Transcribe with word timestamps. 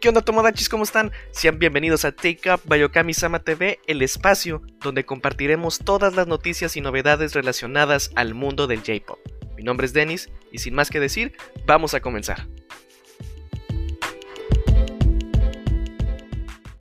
¿Qué 0.00 0.08
onda 0.08 0.20
Tomodachis? 0.20 0.68
¿Cómo 0.68 0.84
están? 0.84 1.10
Sean 1.30 1.58
bienvenidos 1.58 2.04
a 2.04 2.12
Take 2.12 2.52
Up 2.52 2.60
Bayokami 2.64 3.14
Sama 3.14 3.38
TV, 3.38 3.80
el 3.86 4.02
espacio 4.02 4.60
donde 4.80 5.06
compartiremos 5.06 5.78
todas 5.78 6.14
las 6.14 6.26
noticias 6.26 6.76
y 6.76 6.82
novedades 6.82 7.32
relacionadas 7.32 8.10
al 8.14 8.34
mundo 8.34 8.66
del 8.66 8.80
J-Pop. 8.80 9.18
Mi 9.56 9.62
nombre 9.62 9.86
es 9.86 9.94
Dennis 9.94 10.28
y 10.52 10.58
sin 10.58 10.74
más 10.74 10.90
que 10.90 11.00
decir, 11.00 11.32
vamos 11.64 11.94
a 11.94 12.00
comenzar. 12.00 12.46